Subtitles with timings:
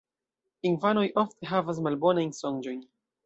[0.69, 2.81] Infanoj ofte havas malbonajn sonĝojn.